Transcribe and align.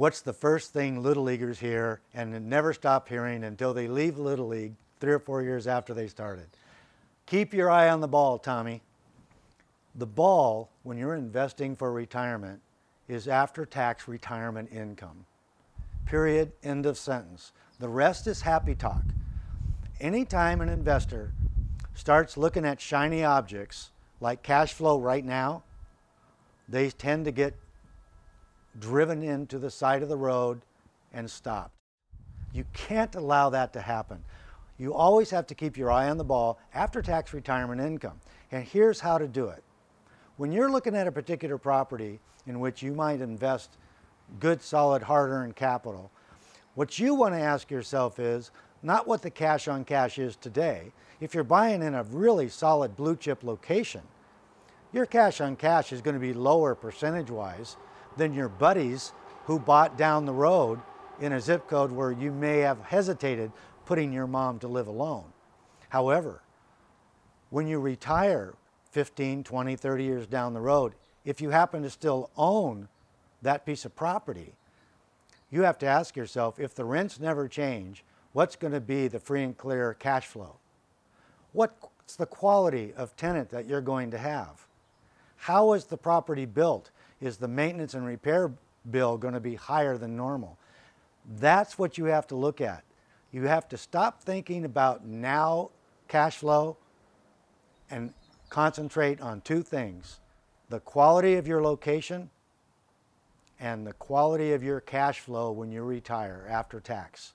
what's 0.00 0.22
the 0.22 0.32
first 0.32 0.72
thing 0.72 1.02
Little 1.02 1.24
Leaguers 1.24 1.58
hear 1.60 2.00
and 2.14 2.48
never 2.48 2.72
stop 2.72 3.06
hearing 3.06 3.44
until 3.44 3.74
they 3.74 3.86
leave 3.86 4.16
Little 4.16 4.46
League 4.46 4.72
three 4.98 5.12
or 5.12 5.18
four 5.18 5.42
years 5.42 5.66
after 5.66 5.92
they 5.92 6.08
started? 6.08 6.46
Keep 7.26 7.52
your 7.52 7.70
eye 7.70 7.90
on 7.90 8.00
the 8.00 8.08
ball, 8.08 8.38
Tommy. 8.38 8.80
The 9.96 10.06
ball, 10.06 10.70
when 10.84 10.96
you're 10.96 11.16
investing 11.16 11.76
for 11.76 11.92
retirement, 11.92 12.62
is 13.08 13.28
after 13.28 13.66
tax 13.66 14.08
retirement 14.08 14.72
income. 14.72 15.26
Period. 16.06 16.52
End 16.62 16.86
of 16.86 16.96
sentence. 16.96 17.52
The 17.78 17.90
rest 17.90 18.26
is 18.26 18.40
happy 18.40 18.74
talk. 18.74 19.02
Anytime 20.00 20.62
an 20.62 20.70
investor 20.70 21.34
starts 21.92 22.38
looking 22.38 22.64
at 22.64 22.80
shiny 22.80 23.22
objects 23.22 23.90
like 24.18 24.42
cash 24.42 24.72
flow 24.72 24.98
right 24.98 25.26
now, 25.26 25.62
they 26.70 26.88
tend 26.88 27.26
to 27.26 27.32
get 27.32 27.54
driven 28.78 29.22
into 29.22 29.58
the 29.58 29.70
side 29.70 30.02
of 30.02 30.08
the 30.08 30.16
road 30.16 30.60
and 31.12 31.30
stopped. 31.30 31.74
You 32.52 32.64
can't 32.72 33.14
allow 33.14 33.50
that 33.50 33.72
to 33.74 33.80
happen. 33.80 34.22
You 34.78 34.94
always 34.94 35.30
have 35.30 35.46
to 35.48 35.54
keep 35.54 35.76
your 35.76 35.90
eye 35.90 36.08
on 36.08 36.16
the 36.16 36.24
ball 36.24 36.58
after 36.72 37.02
tax 37.02 37.34
retirement 37.34 37.80
income. 37.80 38.20
And 38.50 38.64
here's 38.64 39.00
how 39.00 39.18
to 39.18 39.28
do 39.28 39.48
it. 39.48 39.62
When 40.36 40.52
you're 40.52 40.70
looking 40.70 40.96
at 40.96 41.06
a 41.06 41.12
particular 41.12 41.58
property 41.58 42.18
in 42.46 42.60
which 42.60 42.82
you 42.82 42.92
might 42.92 43.20
invest 43.20 43.76
good, 44.38 44.62
solid, 44.62 45.02
hard 45.02 45.30
earned 45.30 45.54
capital, 45.54 46.10
what 46.74 46.98
you 46.98 47.14
want 47.14 47.34
to 47.34 47.40
ask 47.40 47.70
yourself 47.70 48.18
is 48.18 48.50
not 48.82 49.06
what 49.06 49.22
the 49.22 49.30
cash 49.30 49.68
on 49.68 49.84
cash 49.84 50.18
is 50.18 50.36
today. 50.36 50.92
If 51.20 51.34
you're 51.34 51.44
buying 51.44 51.82
in 51.82 51.94
a 51.94 52.04
really 52.04 52.48
solid 52.48 52.96
blue 52.96 53.16
chip 53.16 53.44
location, 53.44 54.02
your 54.92 55.06
cash 55.06 55.40
on 55.40 55.56
cash 55.56 55.92
is 55.92 56.00
going 56.00 56.14
to 56.14 56.20
be 56.20 56.32
lower 56.32 56.74
percentage 56.74 57.30
wise 57.30 57.76
than 58.16 58.34
your 58.34 58.48
buddies 58.48 59.12
who 59.46 59.58
bought 59.58 59.96
down 59.96 60.24
the 60.24 60.32
road 60.32 60.80
in 61.20 61.32
a 61.32 61.40
zip 61.40 61.68
code 61.68 61.92
where 61.92 62.12
you 62.12 62.32
may 62.32 62.58
have 62.58 62.80
hesitated 62.82 63.52
putting 63.84 64.12
your 64.12 64.26
mom 64.26 64.58
to 64.58 64.68
live 64.68 64.86
alone. 64.86 65.24
However, 65.88 66.42
when 67.50 67.66
you 67.66 67.80
retire 67.80 68.54
15, 68.90 69.44
20, 69.44 69.76
30 69.76 70.04
years 70.04 70.26
down 70.26 70.54
the 70.54 70.60
road, 70.60 70.94
if 71.24 71.40
you 71.40 71.50
happen 71.50 71.82
to 71.82 71.90
still 71.90 72.30
own 72.36 72.88
that 73.42 73.66
piece 73.66 73.84
of 73.84 73.94
property, 73.96 74.52
you 75.50 75.62
have 75.62 75.78
to 75.78 75.86
ask 75.86 76.16
yourself 76.16 76.58
if 76.58 76.74
the 76.74 76.84
rents 76.84 77.18
never 77.18 77.48
change, 77.48 78.04
what's 78.32 78.56
going 78.56 78.72
to 78.72 78.80
be 78.80 79.08
the 79.08 79.18
free 79.18 79.42
and 79.42 79.56
clear 79.56 79.94
cash 79.94 80.26
flow? 80.26 80.56
What's 81.52 82.16
the 82.16 82.26
quality 82.26 82.92
of 82.96 83.16
tenant 83.16 83.50
that 83.50 83.66
you're 83.66 83.80
going 83.80 84.12
to 84.12 84.18
have? 84.18 84.66
How 85.36 85.72
is 85.72 85.84
the 85.84 85.96
property 85.96 86.46
built? 86.46 86.90
Is 87.20 87.36
the 87.36 87.48
maintenance 87.48 87.94
and 87.94 88.04
repair 88.04 88.52
bill 88.90 89.18
going 89.18 89.34
to 89.34 89.40
be 89.40 89.54
higher 89.54 89.98
than 89.98 90.16
normal? 90.16 90.58
That's 91.38 91.78
what 91.78 91.98
you 91.98 92.06
have 92.06 92.26
to 92.28 92.36
look 92.36 92.60
at. 92.60 92.82
You 93.32 93.46
have 93.46 93.68
to 93.68 93.76
stop 93.76 94.22
thinking 94.22 94.64
about 94.64 95.04
now 95.04 95.70
cash 96.08 96.38
flow 96.38 96.76
and 97.90 98.12
concentrate 98.48 99.20
on 99.20 99.40
two 99.40 99.62
things 99.62 100.20
the 100.68 100.80
quality 100.80 101.34
of 101.34 101.48
your 101.48 101.60
location 101.60 102.30
and 103.58 103.86
the 103.86 103.92
quality 103.94 104.52
of 104.52 104.62
your 104.62 104.80
cash 104.80 105.20
flow 105.20 105.50
when 105.50 105.70
you 105.70 105.82
retire 105.82 106.46
after 106.48 106.80
tax. 106.80 107.34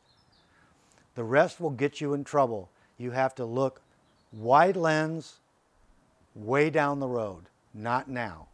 The 1.16 1.24
rest 1.24 1.60
will 1.60 1.70
get 1.70 2.02
you 2.02 2.14
in 2.14 2.24
trouble. 2.24 2.70
You 2.98 3.12
have 3.12 3.36
to 3.36 3.46
look 3.46 3.82
wide 4.32 4.76
lens 4.76 5.40
way 6.34 6.70
down 6.70 7.00
the 7.00 7.08
road, 7.08 7.46
not 7.74 8.10
now. 8.10 8.48